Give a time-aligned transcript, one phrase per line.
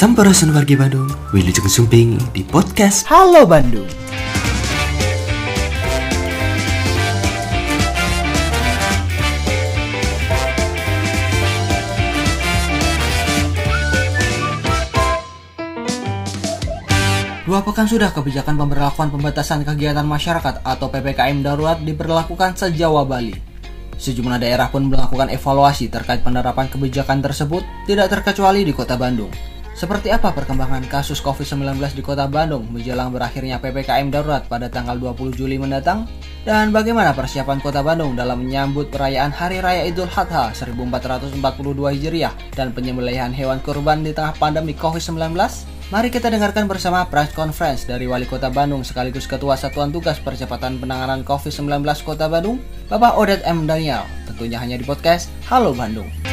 [0.00, 3.84] Sampurasun wargi Bandung, Wilujeng Sumping di podcast Halo Bandung.
[17.44, 23.36] Dua pekan sudah kebijakan pemberlakuan pembatasan kegiatan masyarakat atau PPKM darurat diberlakukan se-Jawa Bali.
[24.00, 29.59] Sejumlah daerah pun melakukan evaluasi terkait penerapan kebijakan tersebut, tidak terkecuali di Kota Bandung.
[29.80, 35.32] Seperti apa perkembangan kasus COVID-19 di Kota Bandung menjelang berakhirnya PPKM darurat pada tanggal 20
[35.32, 36.04] Juli mendatang?
[36.44, 41.40] Dan bagaimana persiapan Kota Bandung dalam menyambut perayaan Hari Raya Idul Adha 1442
[41.96, 45.32] Hijriah dan penyembelihan hewan kurban di tengah pandemi COVID-19?
[45.88, 50.76] Mari kita dengarkan bersama press conference dari Wali Kota Bandung sekaligus Ketua Satuan Tugas Percepatan
[50.76, 52.60] Penanganan COVID-19 Kota Bandung,
[52.92, 53.64] Bapak Odet M.
[53.64, 54.04] Daniel.
[54.28, 56.29] Tentunya hanya di podcast Halo Bandung.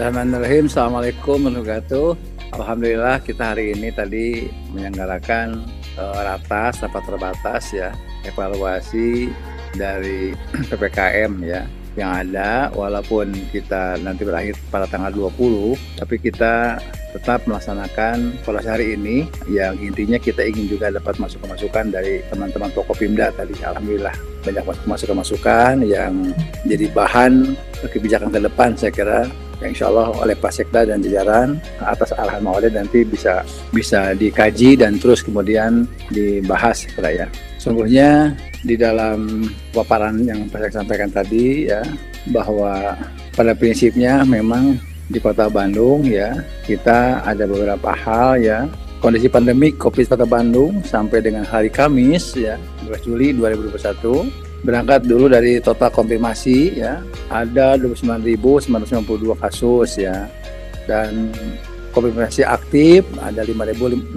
[0.00, 0.64] Bismillahirrahmanirrahim.
[0.64, 2.08] Assalamualaikum warahmatullahi wabarakatuh.
[2.56, 5.60] Alhamdulillah kita hari ini tadi menyelenggarakan
[6.00, 7.92] uh, ratas rapat terbatas ya
[8.24, 9.28] evaluasi
[9.76, 10.32] dari
[10.72, 11.68] ppkm ya
[12.00, 16.80] yang ada walaupun kita nanti berakhir pada tanggal 20 tapi kita
[17.12, 22.96] tetap melaksanakan evaluasi hari ini yang intinya kita ingin juga dapat masukan-masukan dari teman-teman toko
[22.96, 24.16] Pimda tadi Alhamdulillah
[24.48, 26.32] banyak masukan-masukan yang
[26.64, 27.52] jadi bahan
[27.84, 29.28] kebijakan ke depan saya kira
[29.64, 33.44] insya Allah oleh Pak Sekda dan jajaran atas arahan Maulid nanti bisa
[33.74, 37.26] bisa dikaji dan terus kemudian dibahas kira ya.
[37.60, 38.32] Sungguhnya
[38.64, 41.84] di dalam paparan yang saya sampaikan tadi ya
[42.32, 42.96] bahwa
[43.36, 44.76] pada prinsipnya memang
[45.10, 48.58] di Kota Bandung ya kita ada beberapa hal ya
[49.00, 55.28] kondisi pandemik COVID Kota Bandung sampai dengan hari Kamis ya 12 Juli 2021 berangkat dulu
[55.28, 57.00] dari total konfirmasi ya.
[57.32, 60.28] Ada 29.992 kasus ya.
[60.88, 61.30] Dan
[61.94, 64.16] konfirmasi aktif ada 5.630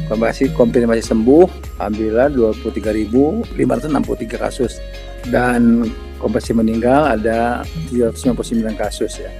[0.00, 2.28] konfirmasi konfirmasi sembuh alhamdulillah
[2.62, 4.80] 23.563 kasus.
[5.28, 5.84] Dan
[6.16, 9.32] konfirmasi meninggal ada 399 kasus ya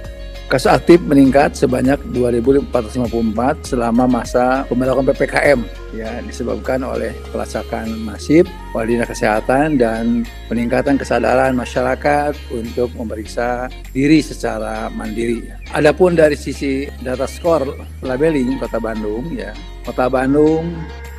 [0.51, 5.63] Kasus aktif meningkat sebanyak 2.454 selama masa pemberlakuan PPKM
[5.95, 8.43] ya disebabkan oleh pelacakan masif
[8.75, 15.55] oleh kesehatan dan peningkatan kesadaran masyarakat untuk memeriksa diri secara mandiri.
[15.71, 17.63] Adapun dari sisi data skor
[18.03, 19.55] labeling Kota Bandung ya,
[19.87, 20.67] Kota Bandung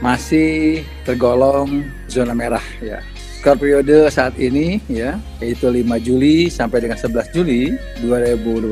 [0.04, 3.00] masih tergolong zona merah ya
[3.42, 8.70] skor periode saat ini ya yaitu 5 Juli sampai dengan 11 Juli 2021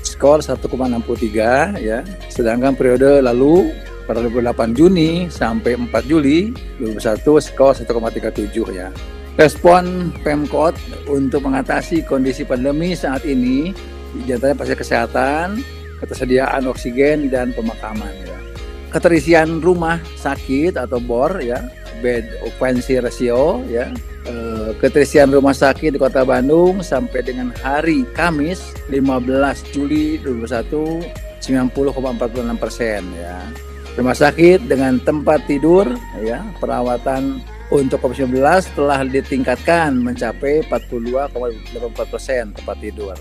[0.00, 2.00] skor 1,63 ya.
[2.32, 3.68] Sedangkan periode lalu
[4.08, 8.88] pada 28 Juni sampai 4 Juli 2021 skor 1,37 ya.
[9.36, 10.72] Respon Pemkot
[11.12, 13.76] untuk mengatasi kondisi pandemi saat ini
[14.24, 15.60] di antaranya pasti kesehatan
[16.00, 18.40] ketersediaan oksigen dan pemakaman ya.
[18.88, 21.60] Keterisian rumah sakit atau bor ya
[22.02, 23.94] bed occupancy ratio ya
[24.26, 24.34] e,
[24.82, 31.06] keterisian rumah sakit di Kota Bandung sampai dengan hari Kamis 15 Juli 2021
[31.38, 33.38] 90,46 persen ya
[33.94, 35.86] rumah sakit dengan tempat tidur
[36.20, 37.38] ya perawatan
[37.72, 38.36] untuk COVID-19
[38.76, 43.16] telah ditingkatkan mencapai 42,84 persen tempat tidur.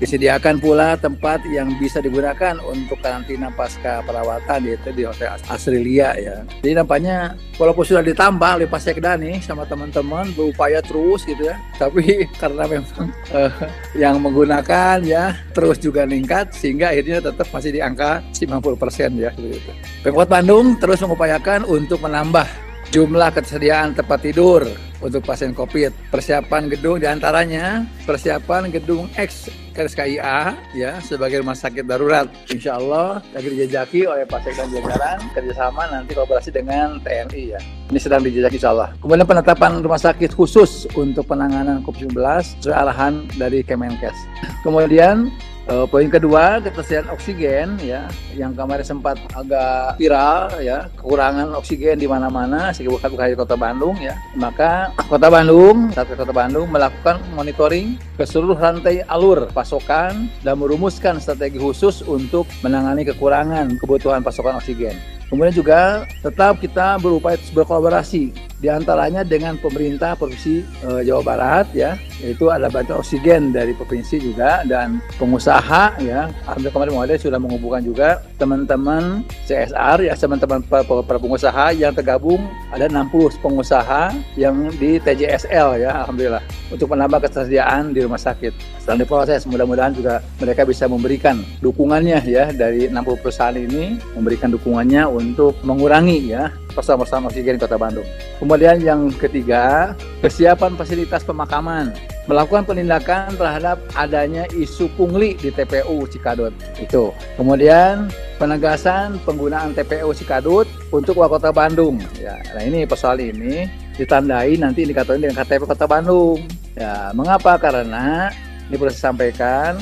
[0.00, 6.40] Disediakan pula tempat yang bisa digunakan untuk karantina pasca perawatan yaitu di Hotel Asrilia ya.
[6.64, 11.60] Jadi nampaknya walaupun sudah ditambah oleh Pak Sekda nih sama teman-teman berupaya terus gitu ya.
[11.76, 13.52] Tapi karena memang uh,
[13.92, 19.70] yang menggunakan ya terus juga meningkat sehingga akhirnya tetap masih di angka 90% ya gitu.
[20.00, 22.48] Pemkot Bandung terus mengupayakan untuk menambah
[22.88, 24.64] jumlah ketersediaan tempat tidur
[25.00, 26.12] untuk pasien COVID.
[26.12, 32.28] Persiapan gedung di antaranya persiapan gedung X RSKIA ya sebagai rumah sakit darurat.
[32.52, 37.60] Insya Allah lagi dijajaki oleh Pak Sekda Jajaran kerjasama nanti kolaborasi dengan TNI ya.
[37.90, 38.88] Ini sedang dijajaki insya Allah.
[39.00, 42.14] Kemudian penetapan rumah sakit khusus untuk penanganan COVID-19
[42.60, 44.14] sesuai arahan dari Kemenkes.
[44.60, 45.32] Kemudian
[45.70, 52.10] Uh, poin kedua ketersediaan oksigen ya yang kemarin sempat agak viral ya kekurangan oksigen di
[52.10, 54.18] mana-mana sehingga bukan kota Bandung ya.
[54.34, 61.22] Maka kota Bandung satu kota Bandung melakukan monitoring ke seluruh rantai alur pasokan dan merumuskan
[61.22, 64.98] strategi khusus untuk menangani kekurangan kebutuhan pasokan oksigen.
[65.30, 71.96] Kemudian juga tetap kita berupaya berkolaborasi di antaranya dengan pemerintah provinsi uh, Jawa Barat ya.
[72.20, 76.28] Yaitu ada bantuan oksigen dari provinsi juga dan pengusaha ya.
[76.44, 82.44] Alhamdulillah kemarin Muhammad sudah menghubungkan juga teman-teman CSR ya teman-teman para pengusaha yang tergabung.
[82.76, 88.52] Ada 60 pengusaha yang di TJSL ya alhamdulillah untuk menambah ketersediaan di rumah sakit.
[88.84, 95.08] Sedang diproses mudah-mudahan juga mereka bisa memberikan dukungannya ya dari 60 perusahaan ini memberikan dukungannya
[95.08, 98.06] untuk mengurangi ya persoalan-persoalan oksigen Kota Bandung.
[98.38, 99.94] Kemudian yang ketiga,
[100.24, 101.92] kesiapan fasilitas pemakaman.
[102.28, 106.54] Melakukan penindakan terhadap adanya isu pungli di TPU Cikadut.
[106.78, 107.10] Itu.
[107.34, 108.06] Kemudian
[108.38, 111.98] penegasan penggunaan TPU Cikadut untuk Kota Bandung.
[112.16, 113.66] Ya, nah ini persoalan ini
[113.98, 116.46] ditandai nanti indikatornya dengan KTP Kota Bandung.
[116.78, 117.58] Ya, mengapa?
[117.60, 118.30] Karena
[118.70, 119.76] ini perlu disampaikan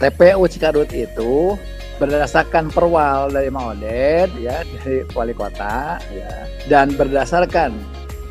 [0.00, 1.58] TPU Cikadut itu
[2.00, 7.76] berdasarkan perwal dari Maodet ya dari wali kota ya dan berdasarkan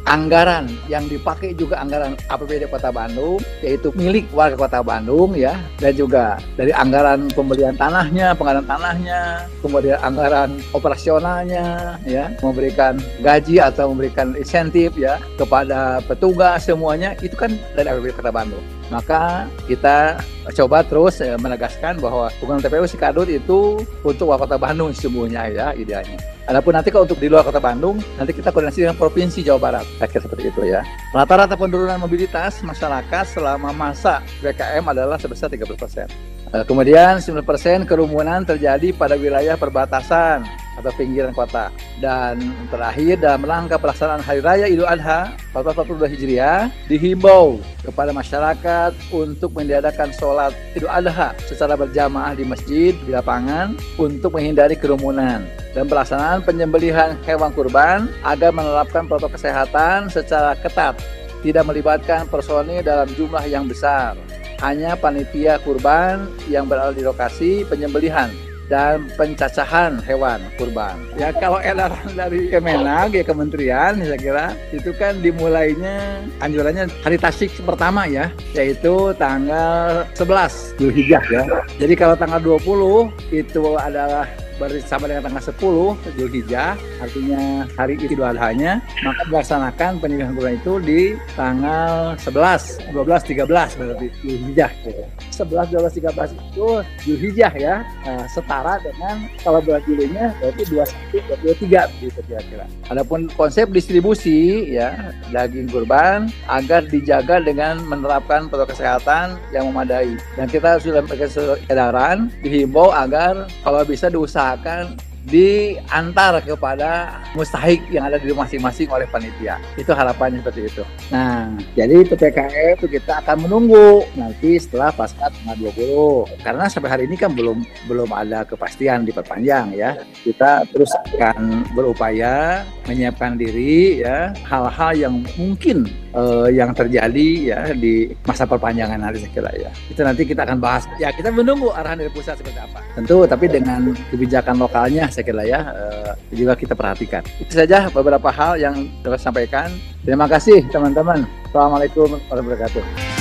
[0.10, 5.94] anggaran yang dipakai juga anggaran APBD Kota Bandung yaitu milik warga Kota Bandung ya dan
[5.94, 14.33] juga dari anggaran pembelian tanahnya, pengadaan tanahnya, kemudian anggaran operasionalnya ya, memberikan gaji atau memberikan
[14.33, 18.79] insentif ya kepada petugas semuanya itu kan dari APBD Kota Bandung.
[18.90, 20.18] Maka kita
[20.58, 26.18] coba terus ya, menegaskan bahwa hubungan TPU Sikadut itu untuk Kota Bandung semuanya ya idealnya.
[26.50, 29.86] Adapun nanti kalau untuk di luar kota Bandung, nanti kita koordinasi dengan Provinsi Jawa Barat.
[30.02, 30.82] Akhir seperti itu ya.
[31.14, 36.10] Rata-rata penurunan mobilitas masyarakat selama masa PPKM adalah sebesar 30 persen.
[36.50, 40.42] Eh, kemudian 9% kerumunan terjadi pada wilayah perbatasan
[40.81, 41.69] atau pinggiran kota.
[42.01, 42.42] Dan
[42.74, 50.10] terakhir dalam rangka pelaksanaan Hari Raya Idul Adha 1442 Hijriah dihimbau kepada masyarakat untuk meniadakan
[50.10, 55.45] sholat Idul Adha secara berjamaah di masjid, di lapangan untuk menghindari kerumunan
[55.78, 60.98] dan pelaksanaan penyembelihan hewan kurban agar menerapkan protokol kesehatan secara ketat,
[61.45, 64.18] tidak melibatkan personil dalam jumlah yang besar
[64.60, 68.28] hanya panitia kurban yang berada di lokasi penyembelihan
[68.70, 70.96] dan pencacahan hewan kurban.
[71.18, 77.50] Ya kalau edaran dari Kemenag ya kementerian saya kira itu kan dimulainya anjurannya hari tasik
[77.66, 81.44] pertama ya yaitu tanggal 11 Zulhijjah ya.
[81.82, 84.30] Jadi kalau tanggal 20 itu adalah
[84.60, 91.02] bersama dengan tanggal 10 Zulhijjah artinya hari Idul Adha-nya maka dilaksanakan penyembelihan kurban itu di
[91.40, 95.04] tanggal 11 12 13 berarti Zulhijjah gitu.
[95.46, 96.68] 11 12 13 itu
[97.08, 102.66] Zulhijjah ya nah, setara dengan kalau bulan Julinya berarti 21 23 gitu kira-kira.
[102.92, 110.46] Adapun konsep distribusi ya daging kurban agar dijaga dengan menerapkan protokol kesehatan yang memadai dan
[110.46, 118.16] kita sudah memberikan edaran dihimbau agar kalau bisa diusahakan akan diantar kepada mustahik yang ada
[118.16, 119.60] di masing-masing oleh panitia.
[119.75, 120.83] Itu harapannya seperti itu.
[121.12, 126.44] Nah, jadi PPKM itu kita akan menunggu nanti setelah pasca tanggal 20.
[126.45, 130.00] Karena sampai hari ini kan belum belum ada kepastian diperpanjang ya.
[130.24, 138.14] Kita terus akan berupaya menyiapkan diri ya hal-hal yang mungkin uh, yang terjadi ya di
[138.26, 139.72] masa perpanjangan nanti saya kira ya.
[139.90, 140.86] Itu nanti kita akan bahas.
[140.98, 142.82] Ya, kita menunggu arahan dari pusat seperti apa.
[142.96, 147.22] Tentu tapi dengan kebijakan lokalnya saya kira ya uh, juga kita perhatikan.
[147.42, 149.70] Itu saja beberapa hal yang dapat sampaikan.
[150.06, 151.28] Terima kasih teman-teman.
[151.50, 153.19] Assalamualaikum warahmatullahi wabarakatuh.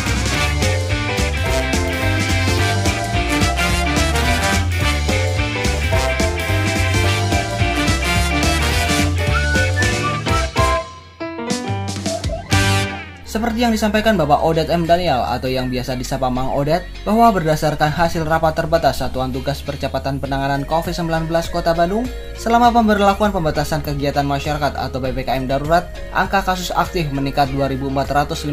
[13.58, 14.86] Seperti yang disampaikan Bapak Odet M.
[14.86, 20.22] Daniel atau yang biasa disapa Mang Odet, bahwa berdasarkan hasil rapat terbatas Satuan Tugas Percepatan
[20.22, 22.06] Penanganan COVID-19 Kota Bandung,
[22.38, 28.46] selama pemberlakuan pembatasan kegiatan masyarakat atau PPKM darurat, angka kasus aktif meningkat 2.454.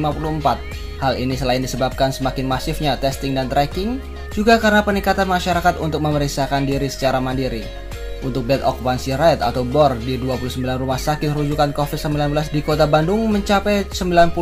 [0.97, 4.01] Hal ini selain disebabkan semakin masifnya testing dan tracking,
[4.33, 7.84] juga karena peningkatan masyarakat untuk memeriksakan diri secara mandiri.
[8.25, 13.29] Untuk bed occupancy rate atau BOR di 29 rumah sakit rujukan COVID-19 di kota Bandung
[13.29, 14.33] mencapai 90,47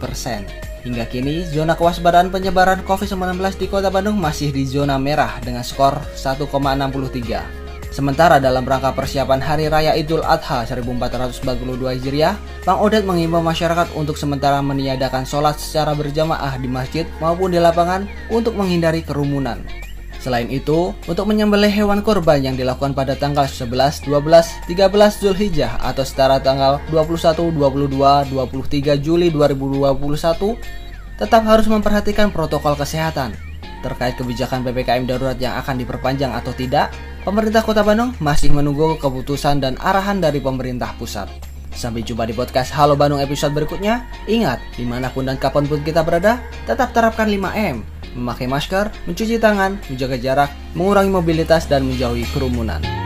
[0.00, 0.48] persen.
[0.80, 6.00] Hingga kini, zona kewaspadaan penyebaran COVID-19 di kota Bandung masih di zona merah dengan skor
[6.16, 7.66] 1,63.
[7.92, 14.20] Sementara dalam rangka persiapan Hari Raya Idul Adha 1442 Hijriah, Bang Odet mengimbau masyarakat untuk
[14.20, 19.85] sementara meniadakan sholat secara berjamaah di masjid maupun di lapangan untuk menghindari kerumunan.
[20.26, 26.02] Selain itu, untuk menyembelih hewan kurban yang dilakukan pada tanggal 11, 12, 13 Zulhijjah atau
[26.02, 30.58] setara tanggal 21, 22, 23 Juli 2021
[31.22, 33.38] tetap harus memperhatikan protokol kesehatan.
[33.86, 36.90] Terkait kebijakan PPKM darurat yang akan diperpanjang atau tidak,
[37.22, 41.30] pemerintah Kota Bandung masih menunggu keputusan dan arahan dari pemerintah pusat.
[41.70, 44.02] Sampai jumpa di podcast Halo Bandung episode berikutnya.
[44.26, 47.95] Ingat, di mana pun dan kapan pun kita berada, tetap terapkan 5M.
[48.16, 53.05] Memakai masker, mencuci tangan, menjaga jarak, mengurangi mobilitas, dan menjauhi kerumunan.